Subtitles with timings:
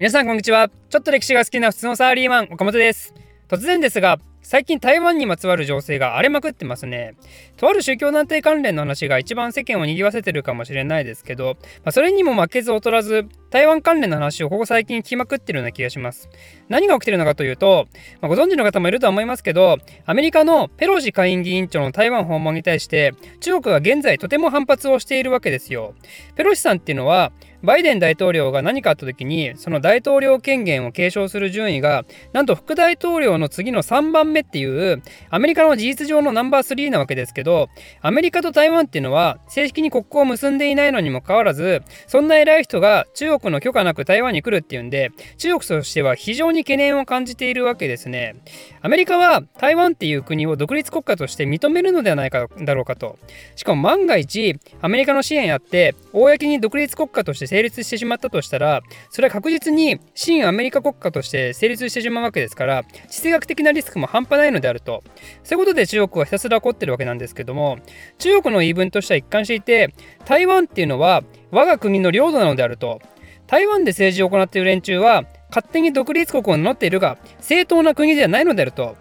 [0.00, 3.14] 皆さんこんにちはちょっと歴史が好きな普通のサラリーマン岡本です
[3.48, 7.14] 突然ですが最近台湾にまつわる情勢が荒れまくってますね。
[7.56, 16.28] とある宗教団体関連の話が一番世間を賑わせてるかもしれないですけど、まあ、それにも負けず劣らず、台湾関連の話をここ最近聞きまくってるような気がします。
[16.68, 17.86] 何が起きてるのかというと、
[18.20, 25.94] まあ、ご存知の方もいるとは思いますけど、アメリカのペロシ下院議員長の台湾訪問に対して、中国が現在とても反発をしているわけですよ。
[26.34, 27.32] ペロシさんっていうのは、
[27.64, 37.68] バイデン大統領が何かあった時にその大統領権限を継承する順位がなんと副大統領の次の3番目っていうアメリカの事実上のナンバー3なわけですけど
[38.00, 48.36] アメリカと台湾っていうのは正式に国交を結んでいないのにもかかわらずそんな偉い人が中国の許可なく台湾に来るっていうんで中国としては非常に懸念を感じているわけですね。
[48.82, 53.18] アメリカは台湾っていう国を独立国家として認めるのではないかだろうかと。
[53.56, 65.04] しかも万が一アメリカの支援やって公に独立国家として成立してしまったとしたらそれは確実に新アメリカ国家として成立してしまうわけですから地政学的なリスクも半端ないのであると。
[65.44, 67.78] そういうことで中国はひたすら怒ってるわけなんですけども
[68.18, 73.00] 中国の言い分としては一貫していて台湾っていうのは我が国の領土なのであると。
[73.46, 78.96] 台湾で政治を行っている連中は勝手に独立国を名乗っているが正当な国ではないのであると。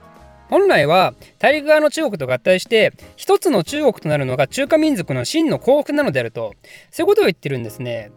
[0.50, 6.54] 本来は大陸側の中国と合体して一つの中国となるのが中華民族の真の幸福なのであると。
[6.92, 8.12] そういうことを言ってるんですね。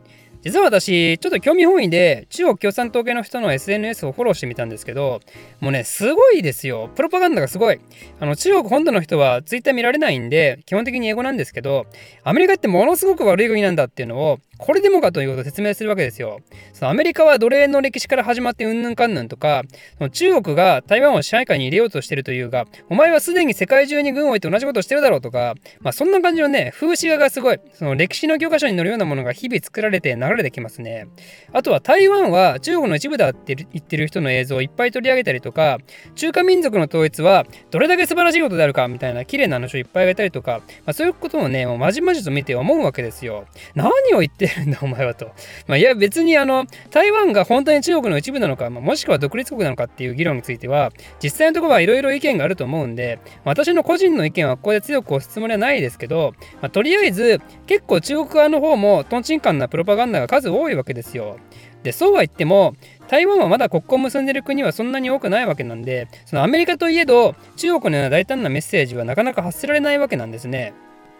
[0.47, 5.20] 実は私、ちょっと興味本位で中国共産党系の人の SNS をフォローしてみたんですけど、
[5.58, 6.88] もうね、すごいですよ。
[6.94, 7.80] プロパガンダがすごい。
[8.20, 11.86] あの、中国本土の人は Twitter 見られないんで、基本的に英語なんですけど、
[12.22, 16.41] アメリカってものすごく悪い国なんだっていうのを、これでもかということを説明するわけですよ。
[16.73, 19.62] そのアメリカは奴隷の歴史から始まってうんぬんかんぬんとか、
[19.99, 31.07] その中国が台湾を支配下に入れようとしてるというが、お前はすでに世界中に軍を置いて同じことをしてるだろうとか、まあそんな感じのね、風刺画がすごい、その歴史の教科書に載るようなものが日々作られて流れてきますね。
[31.53, 35.79] あとは台湾は中国の一部だって言ってる人の映像をいっぱい取り上げたりとか、
[36.15, 43.47] 中華民族の統一はどれだけ素晴らしいことであるかみたいな綺麗な話をいっぱいあげたりとか、まあそういうことをね、もうまじまじと見て思うわけですよ。
[43.75, 45.27] 何を言っててるんだお前はと。
[45.67, 50.93] まあ、いや別にあの台湾が本当に中国の一部なのか、まあ、もしくは独立国なのかっていう議論については
[51.23, 61.37] 実際のところはいろいろ意見があると思うんで私の個人の意見はここで強く押すつもりはないですけど、まあ、とりあえず結構中国側の方もとんちんかんなプロパガンダが数多いわけですよ。
[61.83, 62.75] でそうは言っても
[63.07, 70.75] 台湾はまだ国交を結んでる国はそんなに多くないわけなんでそのアメリカといえど中国のような大胆なメッセージはなかなか発せられないわけなんですね。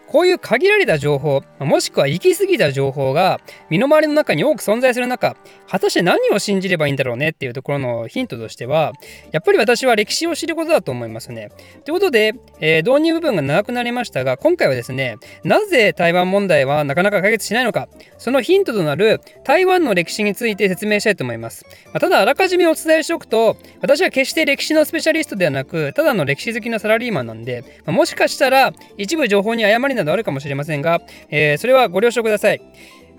[0.07, 5.35] こういう限られた情報、もしくは行き過ぎた情報が身の回りの中に多く存在する中、
[5.67, 8.93] 果たして何を信じればいいんだろうねっていうところのヒントとしては、
[9.31, 11.49] やっぱり私は歴史を知ることだと思いますね。
[11.83, 21.65] ということで、えー、導入部分が長くなりましたが、今回はですね、なぜ台湾問題はなかなか解決しないのか、そのヒントとなる台湾の歴史について説明したいと思います。
[21.87, 32.61] まあ、ただ、あらかじめお伝えしておくと、私は決して歴史のスペシャリストではなく、ただの歴史好きなサラリーマンなんで、まあ、もしかしたら一部情報に誤りなどあるかもしれませんが、えー、それはご了承ください。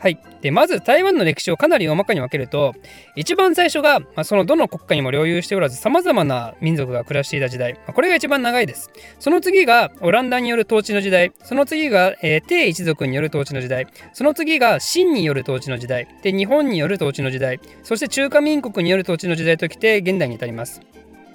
[0.00, 0.18] はい。
[0.42, 2.72] で、まず台湾の歴史をかなり大まかに分けると、
[3.16, 7.74] 一番最初が、まあ、そのどの国家にも領有しておらず、様々な民族が暮らしていた時代。
[7.74, 8.90] まあ、これが一番長いです。
[9.18, 11.32] その次がオランダによる統治の時代。
[11.42, 13.88] その次が、えー、帝一族による統治の時代。
[14.12, 16.06] その次が清による統治の時代。
[16.22, 17.58] で、日本による統治の時代。
[17.82, 20.80] そして中華民国による統治の時代ときて、現代に至ります。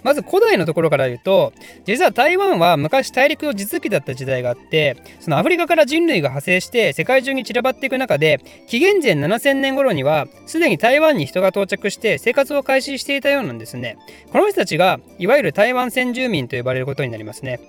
[0.04, 1.54] まず古代のところから言うと
[1.86, 13.98] 実は台湾は昔大陸の地続きだった時代があってそのアフリカから人類が派生して世界中に散らばっていく中で紀元前7000年頃にはすでに台湾に人が到着して生活を開始していたようなんですね。
[14.32, 17.60] この人たちがいわゆる台湾先住民と呼ばれることになりますね。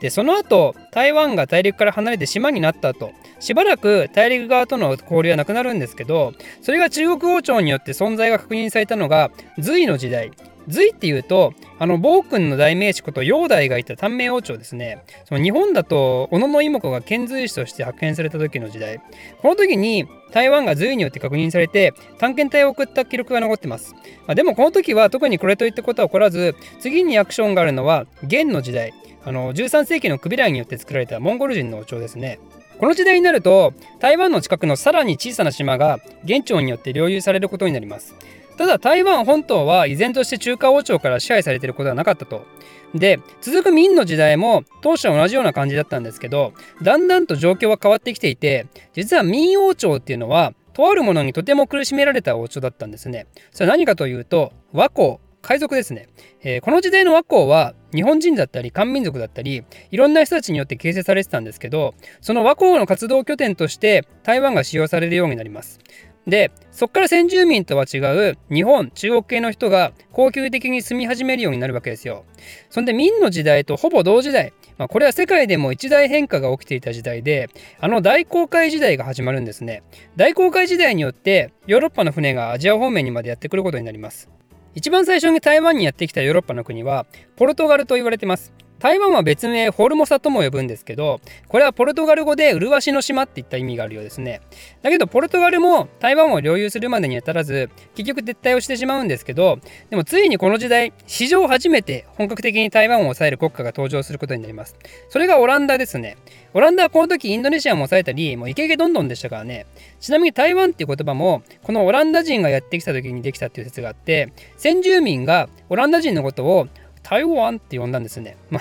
[0.00, 10.32] でその後台湾が大陸から離れて島になった後しばらく大陸側との交流はなくなるんですけどそれが中国王朝によって存在が確認されたのが隋の時代。
[10.68, 15.04] 隋っていうとあの暴君の代名詞こと煬帝がいた短命王朝ですね。
[15.24, 19.00] その日本だと小野妹子が遣隋使として派遣された時の時代。
[19.42, 23.94] この時に台湾が隋によって確認されて探検隊を送った記録が残ってます、
[24.26, 28.92] まあ、でもこの時は特にこれといったことは起こらず次にアクションがあるのは元の時代。
[29.24, 32.38] あの13世紀のクビライによって作られたモンゴル人の王朝ですね。
[32.78, 38.14] この時代になると台湾の近くのさらに小さな島が元朝によって領有されることになります。
[38.56, 42.46] ただ台湾本島は依然として中華王朝から支配されていることはなかったと。
[42.94, 53.26] で続く明の時代も当初は同じような感じだったんですけどだんだんと状況は変わってきていて実は明王朝っていうのはとあるものにとても苦しめられた王朝だったんですね。
[53.50, 56.08] それは何かというと和光海賊ですね、
[56.42, 59.62] えー、この時代の和光は日本人だったり漢民族だったり
[59.92, 65.78] いろんな人たちによって形成されてたんですけどその和光の活動拠点として台湾が使用されるようになります
[66.26, 72.24] でそこから先住民とは違う日本中国系の人が恒久的に住み始めるようになるわけですよ。
[72.68, 74.52] そんで明の時代とほぼ同時代。
[74.76, 77.48] まあ、これは世界でも一大変化が起きていた時代で
[77.80, 79.82] あの大航海時代が始まるんですね。
[80.16, 84.28] 大航海時代によってヨーロッパの船がアジア方面にまでやってくることになります。
[84.74, 87.06] 一番最初に台湾にやってきたヨーロッパの国は
[87.36, 88.52] ポルトガルと言われてます。
[88.78, 94.42] 台湾は別名フォルモサとも呼ぶんですけどこれはポルトガル語で麗しの島っていった意味があるようですね。
[94.82, 99.58] だけどポルトガルも台湾を領有するまでに至らず結局撤退をしてしまうんですけど
[99.88, 104.76] でもついにこの時代史上初めて本格的に台湾を抑える国家が登場することになります。
[105.08, 106.16] それがオランダですね。
[106.52, 109.66] オランダはこの時インドネシアも抑えたりもうイケイケどんどんでしたからね。
[110.00, 116.68] ちなみに台湾っていう言葉もこのオランダ人がやってきた時にできたっていう説があって先住民がオランダ人のことを
[117.08, 118.36] 台湾って呼んだんですね。
[118.50, 118.60] ま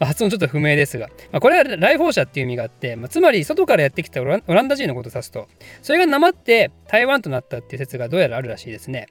[0.00, 5.48] あ、発音ちょっと不明ですが、まあ、これは来訪者っていう意味があって、まあ、つまり外からやってきたオランダ人のことを指すと、
[5.82, 9.08] それがなまって台湾となったっていう説がどうやらあるらしいですね。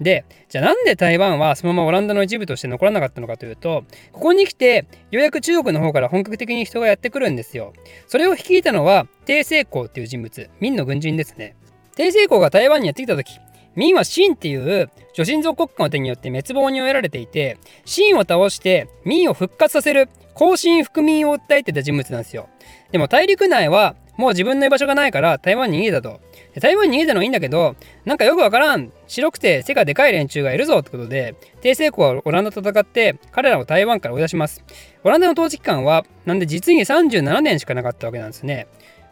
[0.00, 7.74] で、じゃあなんで台湾はそのままオランダの一部として残らなかったのかというと、ここに来てようやく中国の方から本格的に人がやってくるんですよ。
[8.06, 11.56] それを率いたのは、帝成功っていう人物、明の軍人ですね。
[11.94, 13.38] 帝成功が台湾にやってきた時、
[13.76, 22.48] 明は秦っていう女神像国家の手によって滅亡に追えられていて秦を倒して明を復活させる後進復民を訴えてた人物なんですよ。
[22.90, 26.20] でも大陸内はもう自分の居場所がないから台湾に逃げたと。
[26.60, 27.74] 台湾に逃げたのはいいんだけど
[28.04, 28.92] なんかよくわからん。
[29.06, 34.64] 白くて背がでかい連中がいるぞってことで帝政国はオランダと戦って彼らを台湾から追い出します。
[35.02, 38.66] オランダの統治期間はなんで実に37年しかなかったわけなんですね。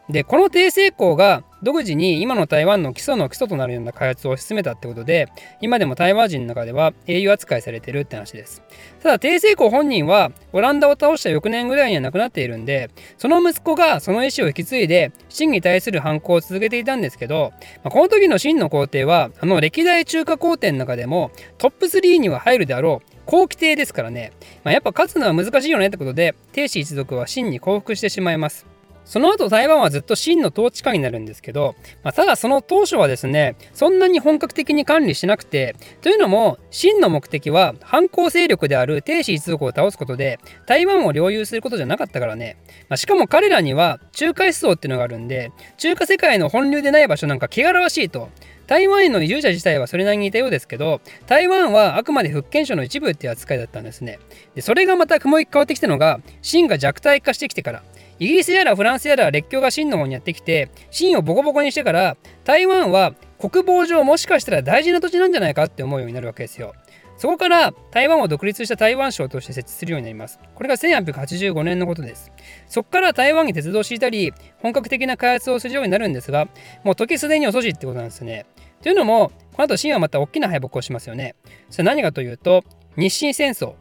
[0.09, 5.29] でこの低成功が独自に今の台湾の基礎の基礎となるような開発を進めたってことで
[5.61, 8.63] 今でも台湾人の中では英雄扱いされてるって話です。
[9.01, 17.53] ただ低成功本人はオランダを倒した翌年ぐらいには亡くなっているんでその息子がその意思を引き継いで秦に対する反抗を続けていたんですけど、
[17.85, 24.33] まあ、この時の秦の皇帝はあの歴代中華皇帝の中でもトップ3には入るであろう後期帝ですからね、
[24.65, 28.72] まあ、やっぱ勝つのは難しいよねってことで帝子一族は秦に降伏してしまいます。
[29.05, 42.57] その後台湾はずっと清の統治下になるんですけど、まあ、ただその当初はですねそんなに本格的に管理しなくてというのも清の目的は反抗勢力である帝子一族を倒すことで台湾を領有することじゃなかったからね、
[42.89, 48.29] まあ、しかも彼らには中華思想っていうのがあるんで中華世界の本流でない場所なんか汚らわしいと。
[48.69, 54.19] 台湾への移住者自体はそれなりにいたようですけど台湾はあくまで福建省の一部っていう扱いだったんですね。
[54.55, 57.83] でそれがまた雲行き変わってきたのが清が弱体化してきてから。
[58.23, 66.73] イギリスやらフランスやら列強が清の方にやってきて清をボコボコにしてから台湾は国防上もしかしたら大事な土地なんじゃないかって思うようになるわけですよ。
[67.17, 70.39] そこから台湾を独立した台湾省として設置するようになります。
[70.55, 72.31] これが1885年のことです。
[72.69, 76.47] そこから台湾に鉄道を敷いたり、本格的な開発をするようになるんですが、
[76.85, 78.47] もう時すでに遅しってことなんですね。
[78.83, 81.35] というのも、この後清はまた大きな敗北をしますよね。
[81.71, 82.63] それ何かというと、
[82.97, 83.75] 日清戦争。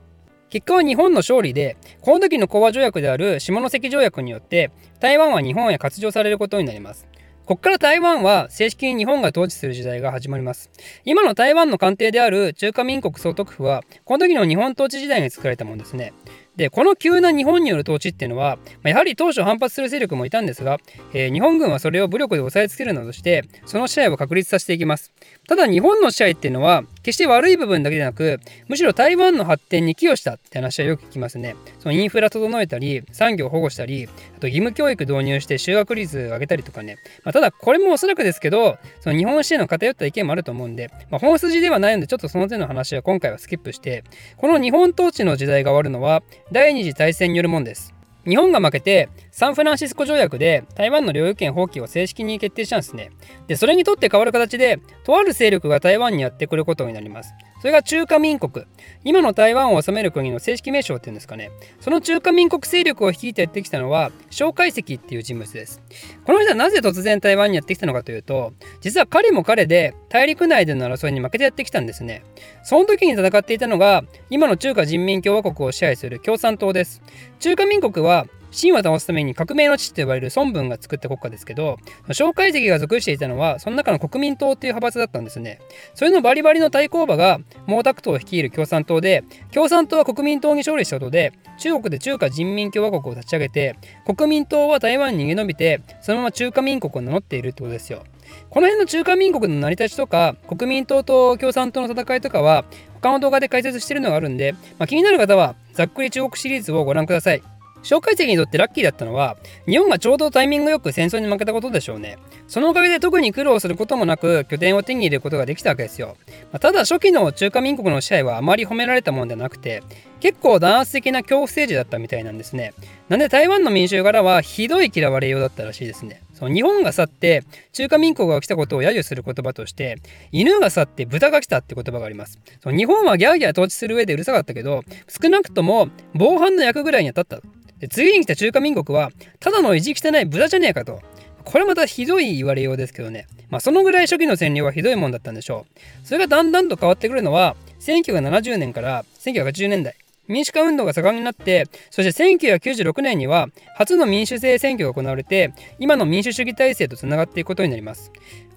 [0.51, 4.69] 結果は日本の勝利で、この時の講和条約である下関条約によって、
[4.99, 7.07] 台湾は日本へ割譲されることになります。
[7.45, 10.69] ここから台湾は正式に日本が統治する時代が始まります。
[11.05, 16.11] 今の台湾の官邸である中華民国総督府は、この時の日本統治時代に作られたものですね。
[16.57, 20.79] でこの急な日本による統治っていうのは、やはり当初反発する勢力もいたんですが、
[21.13, 25.13] えー、日本軍はそれを武力で押さえつけるなどしてその支配を確立させていきます
[25.47, 44.03] ただ日本の支配っていうのは決して悪い部分だけでなくむしろ台湾の発展に寄与したって話はよく聞きますねそのインフラ整えたり産業保護したりあと義務教育導入して就学率上げたりとかね、まあ、ただこれもおそらくですけどその日本史への偏った意見もあると思うんで、まあ、本筋ではないのでちょっとその手の話は今回はスキップして
[44.37, 47.93] この日本統治の時代が終わるのは第二次大戦によるもんです。
[48.27, 53.11] 日本が負けてサンフランシスコ条約で台湾の領有権放棄を正式に決定したんですね。
[53.47, 57.33] で、それにとって変わる形で、とある勢力が台湾にやってくることになります。
[57.61, 58.65] それが中華民国。
[59.05, 61.49] 今の台湾を治める国の正式名称っていうんですかね。
[61.79, 65.81] その中華民国勢力を率いてやってきたのは、蒋介石っていう人物です。
[66.25, 72.23] この人はなぜ突然台湾にやってきたのかというと、実は彼も彼で大陸内での争いに負けてやってきたんですね。
[72.63, 77.01] その時に戦っていたのが、今の中華人民共和国を支配する共産党です。
[77.39, 81.77] 中華民国は秦を倒すために革命の父と呼ばれる孫文が作った国家ですけど、
[82.11, 85.59] 蒋介石が属していたのは、その中の国民党っていう派閥だったんですね。
[85.95, 98.03] それのバリバリの対抗馬が毛沢東を率いる共産党で、共産党は国民党に勝利したことで、中国で中華人民共和国を立ち上げて、国民党は台湾に逃げ延びて、そのまま中華民国を名乗っているってことですよ。
[98.49, 102.65] この辺の中華民国の成り立ちとか、国民党と共産党の戦いとかは、
[103.01, 107.50] 他の動画で解説してるのがあるんで、まあ、気になる方は、ざっくり中国シリーズをご覧ください。
[107.83, 112.17] 蒋介石にとってラッキーだったのは日本がちょうどタイミングよく戦争に負けたことでしょうね。
[112.47, 116.17] そのおかげで特に苦労することもなく拠点を手に入れることができたわけですよ、
[116.51, 119.83] まあ、ただ初期の中華民国の支配はあまり褒められたもんではなくて
[120.19, 122.73] 結構弾圧的な恐怖政治だったみたいなんですね。
[123.09, 126.21] なんで台湾の民衆からはひどい嫌われようだったらしいですね。
[126.33, 129.97] その日本が去って中華民国が来たことを揶揄する言葉として
[130.31, 132.39] 犬が去って豚が来たって言葉があります。
[132.61, 137.60] その日本はギャーギャー統治する上でうるさかったけど少なくとも防犯の役ぐらいには立った。
[137.89, 141.01] 次に来た中華民国はただの意地汚い豚じゃねえかと。
[141.43, 143.27] これまたひどい言われようですけどね。
[143.49, 145.65] まあそのぐらい初期の占領はひどいもんだったんでしょ
[146.03, 146.07] う。
[146.07, 149.95] それがだんだんと変わってくるのは1970年から1980年代
[150.27, 158.11] 民主化運動が盛んになってそして1996年には初の民主制選挙が行われて今の民主主義体制とつながっていくことになります。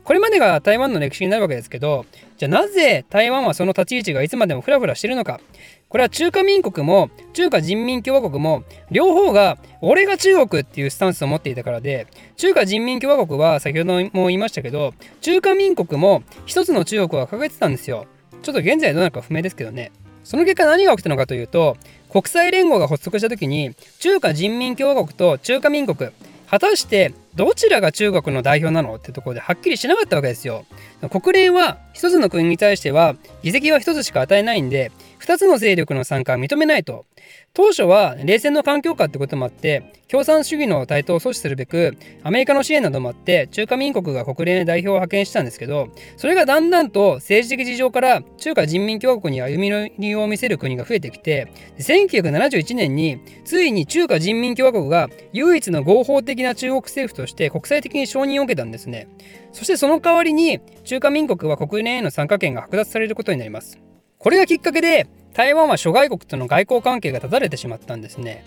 [0.04, 2.04] これまでが台湾の歴史になるわけですけど
[2.36, 5.40] じゃあなぜ台湾はその立ち位置がいつまでもフラフラしてるのか。
[5.94, 18.06] これは中華民国も中華人民共和国も両方が俺が中国っていうスタンスを持っていたからで中華人民共和国は先ほども言いましたけど中華民国も一つの中国は掲げてたんですよ
[18.42, 19.92] ちょっと現在どうなるか不明ですけどね
[20.24, 21.76] その結果何が起きたのかというと
[22.10, 26.10] 国際連合が発足した時に中華人民共和国と中華民国
[26.50, 30.66] 果たしてどちらが中国の代表なのってところではっきりしなかったわけですよ。
[31.10, 34.92] 国連は一つの国に対しては議席は一つしか与えないんで
[35.24, 37.06] 2つの勢力の参加は認めないと。
[37.56, 59.06] 当初は冷戦の環境下ってこともあって共産主義の台頭を阻止するべくアメリカの支援などもあって中華民国が国連へ代表を派遣したんですけどそれがだんだんと政治的事情から中華人民共和国に歩み寄りを見せる国が増えてきて1971年についに中華人民共和国が唯一の合法的な中国政府として国際的に承認を受けたんですね
[59.52, 63.78] そしてその代わりに中華民国は国連への参加権が剥奪されることになります
[64.24, 68.46] これがきっかけで台湾は諸外国との外交関係が断たれてしまったんですね。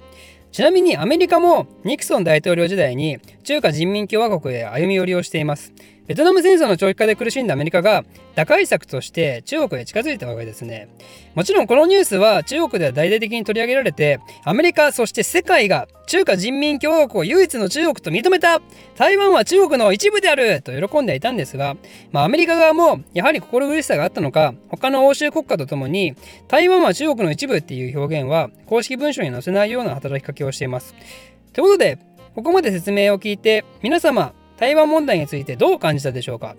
[0.52, 5.74] ちなみにアメリカもニクソン大統領時代に中華人民共和国へ歩み寄りをしています。
[6.08, 10.88] ベトナム戦争の長期化で苦しんだアメリカが打開策として中国へ近づいたわけですね。
[11.36, 18.62] もちろんこのニュースは中国では大々的に取り上げられてアメリカそして世界が中華人民共和国を唯一の中国と認めた
[18.96, 21.76] 台湾は中国の一部であると喜んでいたんですが、
[22.14, 26.16] まあ、アメリカ側もやはり心苦しさがあったのか他の欧州国家とともに
[26.48, 30.96] 台湾は中国の一部っていう表現は公式文書に載せないような働きかけをしています。
[31.54, 32.00] ということで
[32.36, 36.56] ここまで説明を聞いて皆様台湾問題についてどう感じたでしょうか？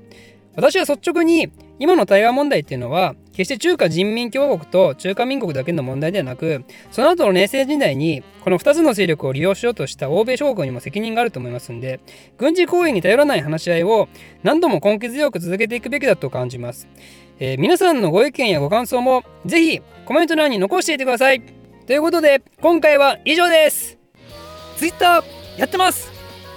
[0.56, 12.00] 私は率直に今の台湾問題っていうのは決して中華人民共和国と中華民国だけの問題ではなくその後の冷戦時代にこの2つの勢力を利用しようとした欧米諸国にも責任があると思いますんで
[12.38, 14.08] 軍事行為に頼らない話し合いを
[14.42, 16.88] 何度も根気強く続けていくべきだと感じます、
[17.38, 21.58] えー、皆さんのご意見やご感想もぜひコメント欄に残していてください。
[21.88, 23.97] ということで今回は以上です。
[24.76, 25.25] Twitter
[25.57, 26.12] やってます。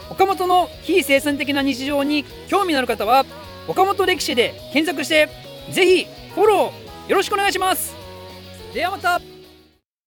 [0.10, 3.24] 岡本の非生産的な日常に興味のある方は
[3.66, 5.30] 岡本歴史で検索して
[5.72, 7.96] ぜひフォローよろしくお願いします。
[8.74, 9.31] ではまた。